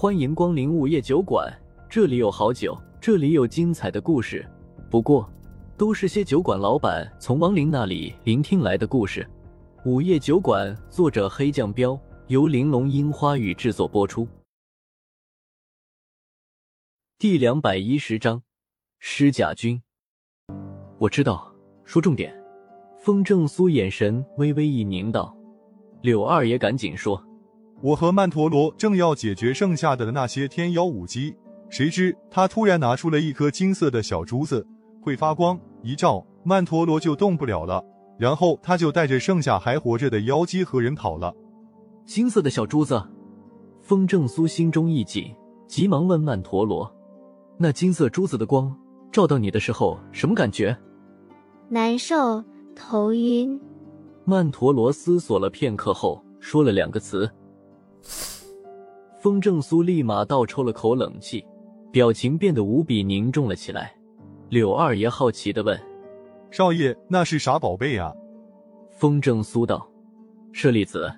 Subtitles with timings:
[0.00, 1.54] 欢迎光临午夜酒馆，
[1.86, 4.50] 这里有好酒，这里有精彩的故事。
[4.90, 5.30] 不过，
[5.76, 9.28] 都是些酒馆老板从亡灵那里聆听来的故事。
[9.84, 14.26] 午夜酒馆，作者黑酱标，由玲珑樱花雨制作播出。
[17.18, 18.42] 第两百一十章，
[19.00, 19.82] 施甲军。
[20.96, 21.54] 我知道，
[21.84, 22.34] 说重点。
[22.98, 25.36] 风正苏眼神微微一凝，道
[26.00, 27.22] ：“柳二爷，赶紧说。”
[27.82, 31.34] 我和曼陀罗正要解决剩下的那些天妖舞姬，
[31.70, 34.66] 谁知他突然拿出了一颗金色的小珠子，
[35.00, 37.82] 会发光，一照曼陀罗就动不了了。
[38.18, 41.34] 然后他就带着剩下还活着的妖姬和人跑了。
[42.04, 43.02] 金色的小珠子，
[43.80, 45.34] 风正苏心中一紧，
[45.66, 46.94] 急忙问曼陀罗
[47.56, 48.76] ：“那金色珠子的光
[49.10, 50.76] 照到你的时候，什么感觉？”
[51.70, 52.44] 难受，
[52.76, 53.58] 头晕。
[54.26, 57.30] 曼陀罗思索了片刻后，说了两个词。
[59.20, 61.44] 风正苏立马倒抽了口冷气，
[61.92, 63.94] 表情变得无比凝重了起来。
[64.48, 65.78] 柳二爷好奇的问
[66.50, 68.10] ：“少爷，那是啥宝贝呀？”
[68.88, 69.86] 风正苏道
[70.52, 71.12] ：“舍利子。”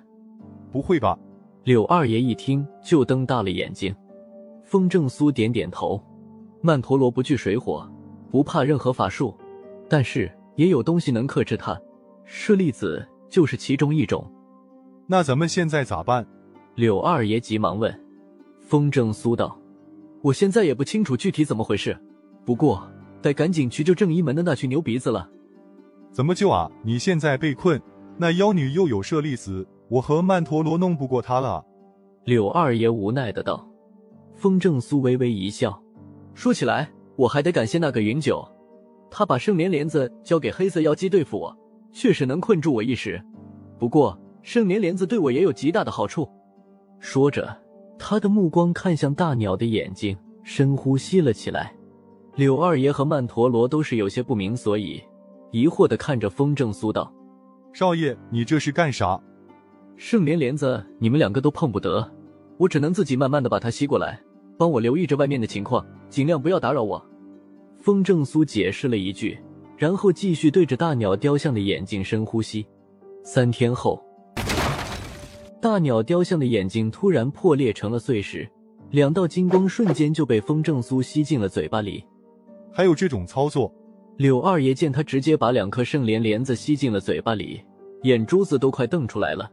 [0.69, 1.17] 不会吧？
[1.63, 3.95] 柳二爷一听就瞪大了眼睛。
[4.65, 5.97] 风正苏点点头
[6.59, 7.89] ：“曼陀罗不惧水火，
[8.29, 9.33] 不怕任何法术，
[9.87, 11.79] 但是也有东西能克制它，
[12.25, 14.29] 舍利子就是其中一种。
[15.07, 16.27] 那咱们现在咋办？”
[16.75, 17.93] 柳二爷急忙问
[18.59, 19.55] ：“风正苏道，
[20.23, 21.95] 我现在也不清楚具体怎么回事，
[22.43, 22.83] 不过
[23.21, 25.29] 得赶紧去救正一门的那群牛鼻子了。
[26.11, 26.71] 怎么救啊？
[26.83, 27.79] 你现在被困，
[28.17, 31.63] 那妖女又有舍利子，我和曼陀罗弄不过她了。”
[32.25, 33.67] 柳二爷无奈的道。
[34.35, 35.79] 风正苏微微一笑，
[36.33, 38.43] 说起来，我还得感谢那个云九，
[39.11, 41.55] 他把圣莲莲子交给黑色妖姬对付我，
[41.91, 43.23] 确实能困住我一时。
[43.77, 46.27] 不过圣莲莲子对我也有极大的好处。
[47.03, 47.53] 说着，
[47.99, 51.75] 他的目光看向大鸟的眼睛，深呼吸了起来。
[52.33, 55.03] 柳二爷和曼陀罗都是有些不明所以，
[55.51, 57.13] 疑惑的看着风正苏道
[57.73, 59.19] ：“少爷，你这是干啥？
[59.97, 62.09] 圣莲莲子你们两个都碰不得，
[62.57, 64.17] 我只能自己慢慢的把它吸过来，
[64.57, 67.05] 帮我留意着外面的情况，尽量不要打扰我。”
[67.83, 69.37] 风正苏解释了一句，
[69.75, 72.65] 然后继续对着大鸟雕像的眼睛深呼吸。
[73.25, 74.01] 三天后。
[75.63, 78.45] 大鸟雕像的眼睛突然破裂成了碎石，
[78.91, 82.03] 两道金光瞬间就被风正苏吸进了嘴巴里。
[82.73, 83.73] 还有这种操作？
[84.17, 87.61] 柳二爷见他直接把两颗圣莲莲子吸进了嘴巴里，
[88.01, 89.49] 眼珠子都快瞪出来了。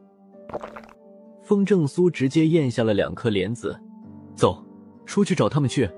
[1.42, 3.78] 风正苏直接咽下了两颗莲子，
[4.34, 4.60] 走，
[5.06, 5.88] 出去找他们去。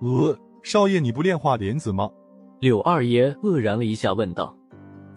[0.00, 2.10] 呃，少爷你不炼化莲子吗？
[2.58, 4.54] 柳二爷愕然了一下，问道。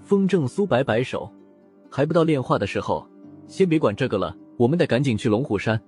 [0.01, 1.29] 风正苏摆摆手，
[1.91, 3.05] 还不到炼化的时候。
[3.47, 5.79] 先别管这个了，我们得赶紧去龙虎山。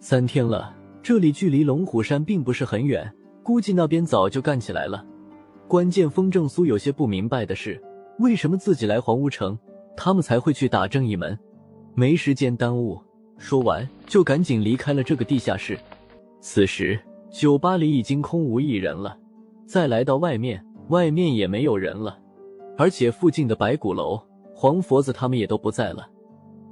[0.00, 3.10] 三天了，这里距离龙虎山并不是很远，
[3.42, 5.04] 估计那边早就干起来了。
[5.66, 7.82] 关键风正苏有些不明白的是，
[8.18, 9.58] 为什么自己来黄乌城，
[9.96, 11.38] 他们才会去打正义门？
[11.94, 13.00] 没时间耽误，
[13.38, 15.78] 说完就赶紧离开了这个地下室。
[16.40, 19.16] 此时酒吧里已经空无一人了，
[19.66, 22.18] 再来到外面，外面也没有人了，
[22.76, 24.20] 而且附近的白骨楼、
[24.54, 26.06] 黄佛子他们也都不在了。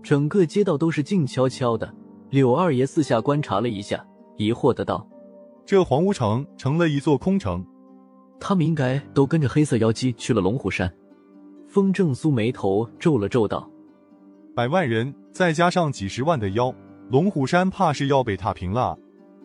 [0.03, 1.93] 整个街道都是静悄悄的。
[2.31, 4.05] 柳二爷四下观察了一下，
[4.37, 5.07] 疑惑的道
[5.65, 7.65] ：“这黄屋城成了一座空城，
[8.41, 10.93] 他们应该都跟着黑色妖姬去了龙虎山。”
[11.69, 13.71] 风正苏眉头皱了皱道
[14.57, 16.75] ：“百万人再加上几十万的妖，
[17.11, 18.99] 龙虎山怕是要被踏平了。”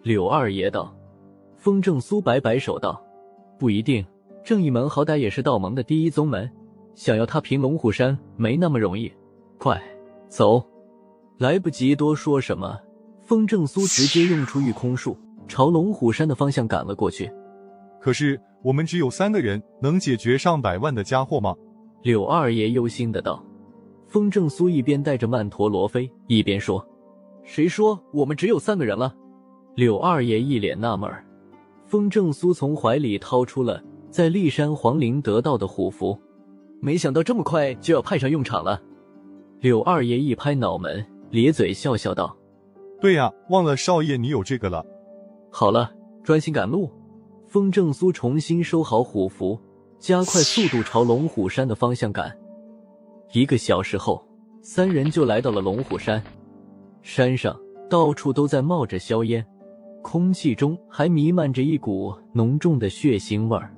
[0.03, 0.93] 柳二爷道。
[1.57, 3.01] 风正苏摆摆手道
[3.59, 4.05] ：“不一定，
[4.43, 6.49] 正义门好歹也是道盟的第一宗门，
[6.95, 9.11] 想要踏平龙虎山没那么容易。
[9.57, 9.81] 快！”
[10.27, 10.63] 走，
[11.37, 12.77] 来不及多说什么，
[13.23, 15.17] 风正苏直接用出御空术，
[15.47, 17.31] 朝龙虎山的方向赶了过去。
[17.99, 21.55] 可是我们只有三个人，能解决上百万的家伙吗？
[22.03, 23.43] 柳二爷忧心的道。
[24.07, 26.85] 风正苏一边带着曼陀罗飞，一边说
[27.43, 29.13] ：“谁说我们只有三个人了？”
[29.75, 31.11] 柳二爷一脸纳闷。
[31.85, 36.17] 风正苏从怀里掏出了在骊山皇陵得到的虎符，
[36.81, 38.81] 没想到这么快就要派上用场了。
[39.59, 42.35] 柳二爷一拍脑门，咧嘴笑笑道
[43.01, 44.85] ：“对呀，忘了少爷你有这个了。
[45.49, 45.91] 好了，
[46.23, 46.91] 专心赶路。”
[47.47, 49.57] 风正苏重新收好虎符，
[49.99, 52.37] 加快速度朝龙虎山的方向赶。
[53.31, 54.21] 一个小时后，
[54.61, 56.21] 三人就来到了龙虎山。
[57.01, 57.57] 山上
[57.89, 59.43] 到处都在冒着硝烟，
[60.03, 63.73] 空气中还弥漫着一股浓重的血腥味儿。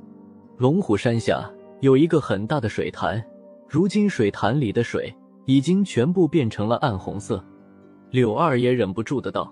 [0.58, 1.48] 龙虎山下
[1.80, 3.24] 有一个很大的水潭，
[3.68, 5.14] 如今水潭里的水。
[5.50, 7.44] 已经全部变成了暗红色，
[8.12, 9.52] 柳二也忍不住的道：“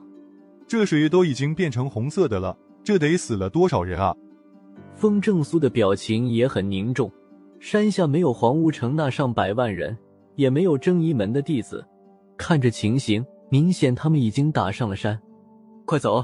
[0.68, 4.16] 这水都已经变成红色的了，这得死了多少人啊！
[4.94, 7.12] 风正苏的表情也很凝重。
[7.60, 9.98] 山下没有黄无城那上百万人，
[10.36, 11.84] 也没有正一门的弟子。
[12.38, 15.20] 看着情形，明显他们已经打上了山。
[15.84, 16.24] 快走！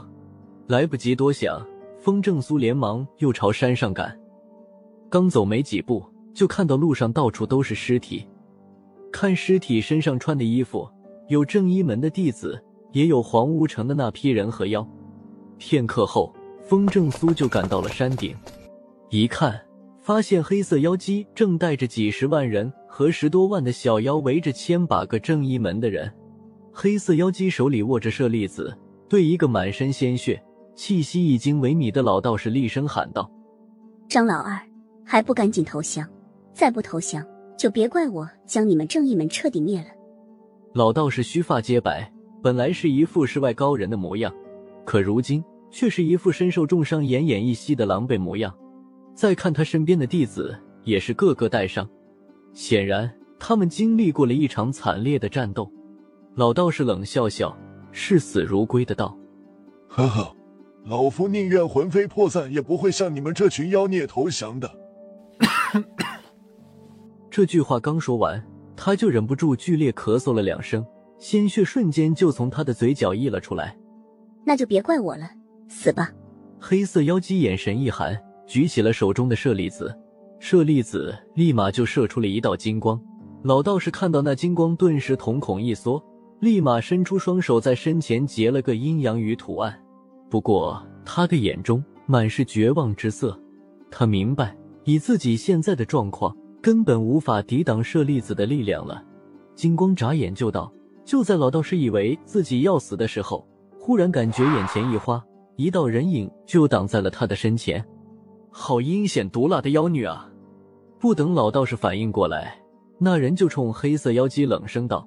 [0.68, 1.60] 来不及多想，
[1.98, 4.16] 风正苏连忙又朝山上赶。
[5.10, 8.28] 刚走没几步，就看到路上到处都是尸体。
[9.14, 10.90] 看尸体身上穿的衣服，
[11.28, 12.60] 有正一门的弟子，
[12.94, 14.86] 也有黄无城的那批人和妖。
[15.60, 16.34] 片刻后，
[16.64, 18.36] 风正苏就赶到了山顶，
[19.12, 19.62] 一看，
[20.02, 26.12] 发现黑色妖姬正带着几十万人和十多万的小妖围着千把个正一门的人。
[26.74, 28.76] 黑色妖姬手里握着舍利子，
[29.08, 30.44] 对一个满身鲜血、
[30.76, 33.32] 气息已经萎靡的老道士厉声喊道
[34.10, 34.60] ：“张老二，
[35.06, 36.06] 还不赶紧投降！
[36.52, 37.24] 再不投降！”
[37.58, 39.88] 就别怪我将你们正义门彻底灭了。
[40.74, 42.12] 老道士须发皆白，
[42.42, 44.34] 本来是一副世外高人的模样，
[44.86, 48.54] 可如今却是一副身受重伤、奄奄一息的狼狈模样。
[49.16, 51.88] 再看他身边的弟子，也是个个带伤，
[52.54, 55.72] 显然他们经历过了一场惨烈的战斗。
[56.36, 57.56] 老道士冷笑笑，
[57.92, 59.16] 视死如归的道
[59.88, 60.36] ：“呵呵，
[60.86, 64.72] 老夫宁愿魂飞魄散，也不会向你们这群妖孽投降的。
[67.34, 68.40] ”这句话刚说完，
[68.76, 70.86] 他就忍不住剧烈咳嗽了两声，
[71.18, 73.76] 鲜血瞬间就从他的嘴角溢了出来。
[74.46, 75.28] 那就别怪我了，
[75.68, 76.12] 死吧！
[76.60, 78.16] 黑色妖姬眼神一寒，
[78.46, 79.98] 举起了手中的舍利子，
[80.38, 83.02] 舍利子立马就射出了一道金光。
[83.42, 86.00] 老道士看到那金光，顿时瞳孔一缩，
[86.40, 89.76] 立马伸出双手在身前结了个阴阳鱼图案。
[90.30, 93.36] 不过他的眼中满是绝望之色，
[93.90, 96.38] 他明白以自己现在的状况。
[96.64, 99.04] 根本无法抵挡舍利子的力量了。
[99.54, 100.72] 金光眨眼就到，
[101.04, 103.46] 就在老道士以为自己要死的时候，
[103.78, 105.22] 忽然感觉眼前一花，
[105.58, 107.86] 一道人影就挡在了他的身前。
[108.50, 110.30] 好阴险毒辣的妖女啊！
[111.00, 112.58] 不等老道士反应过来，
[112.98, 115.06] 那人就冲黑色妖姬冷声道：“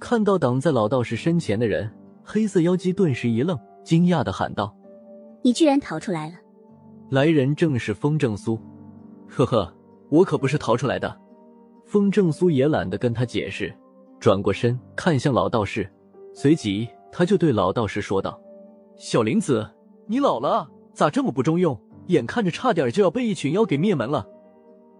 [0.00, 1.88] 看到挡在老道士身前的人，
[2.24, 4.74] 黑色妖姬顿时一愣，惊讶的喊道
[5.44, 6.34] ：‘你居然逃出来了！’
[7.10, 8.58] 来人正是风正苏。
[9.28, 9.72] 呵呵。”
[10.10, 11.18] 我可不是逃出来的，
[11.86, 13.72] 风正苏也懒得跟他解释，
[14.18, 15.90] 转过身看向老道士，
[16.34, 18.38] 随即他就对老道士说道
[18.98, 19.68] ：“小林子，
[20.06, 21.80] 你老了咋这么不中用？
[22.06, 24.26] 眼看着差点就要被一群妖给灭门了。”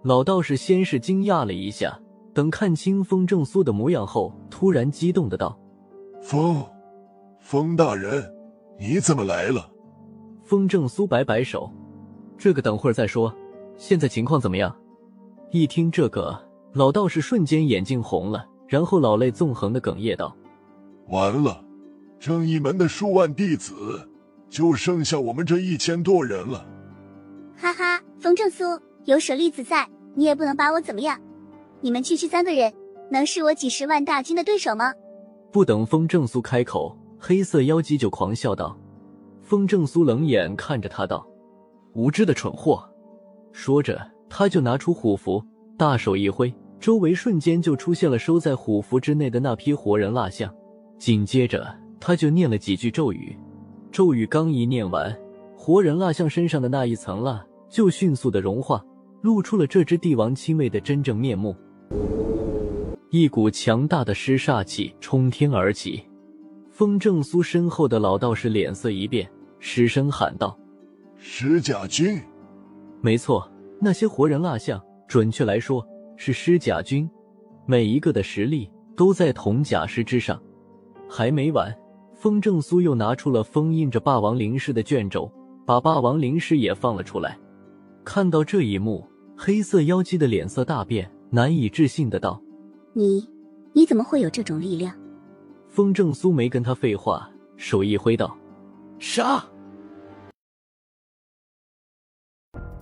[0.05, 2.01] 老道士先是惊讶了一下，
[2.33, 5.59] 等看清风正苏的模样后，突然激动的道
[6.23, 6.65] ：“风，
[7.41, 8.33] 风大人，
[8.79, 9.71] 你怎么来了？”
[10.45, 11.71] 风正苏摆摆手
[12.39, 13.35] ：“这个等会儿再说，
[13.77, 14.75] 现在情况怎么样？”
[15.53, 16.39] 一听这个，
[16.75, 20.37] 老道士瞬间眼睛红了，然后老泪纵横的哽咽道
[21.11, 21.65] ：“完了，
[22.21, 23.75] 正义门的数万弟子，
[24.49, 26.65] 就剩下我们这一千多人了。”
[27.59, 28.65] 哈哈，风正苏
[29.07, 31.21] 有舍利子在，你也不能把我怎么样。
[31.81, 32.73] 你们区区三个人，
[33.11, 34.93] 能是我几十万大军的对手吗？
[35.51, 38.79] 不等风正苏开口，黑色妖姬就狂笑道
[39.43, 41.27] ：“风正苏冷眼看着他道
[41.95, 42.89] ：‘无知的蠢货！’
[43.51, 44.01] 说着。”
[44.31, 45.45] 他就拿出虎符，
[45.77, 50.51] 大手一挥，周围瞬间就出现了收在虎符之内的那批活人蜡像。
[50.99, 51.67] 紧接着，
[51.99, 53.37] 他就念了几句咒语，
[53.91, 55.15] 咒语刚一念完，
[55.57, 58.83] 活人蜡像身上的那一层蜡就迅速的融化，
[59.23, 61.55] 露出了这只帝王亲卫的真正面目。
[63.11, 66.05] 一股强大的尸煞气冲天而起，
[66.71, 70.57] 风正苏身后的老道士脸色一变，失声喊道
[71.19, 72.21] ：“石甲军！”
[73.03, 73.51] 没错。
[73.81, 75.85] 那些活人蜡像，准确来说
[76.17, 77.09] 是尸甲军，
[77.67, 80.41] 每一个的实力都在铜甲师之上。
[81.09, 81.75] 还没完，
[82.15, 85.33] 风正苏又拿出了封印着霸王灵师的卷轴，
[85.65, 87.39] 把霸王灵师也放了出来。
[88.05, 89.05] 看到这一幕，
[89.37, 92.41] 黑色妖姬的脸色大变，难以置信的道
[92.93, 93.27] ：“你，
[93.73, 94.95] 你怎么会有这种力量？”
[95.69, 98.37] 风正苏没跟他废话，手一挥道
[98.99, 99.43] ：“杀！”